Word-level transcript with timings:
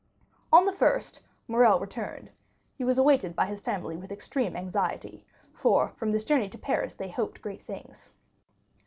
On 0.51 0.65
the 0.65 0.71
1st, 0.71 1.19
Morrel 1.47 1.79
returned; 1.79 2.31
he 2.73 2.83
was 2.83 2.97
awaited 2.97 3.35
by 3.35 3.45
his 3.45 3.61
family 3.61 3.95
with 3.95 4.11
extreme 4.11 4.55
anxiety, 4.55 5.27
for 5.53 5.89
from 5.89 6.11
this 6.11 6.23
journey 6.23 6.49
to 6.49 6.57
Paris 6.57 6.95
they 6.95 7.11
hoped 7.11 7.39
great 7.43 7.61
things. 7.61 8.09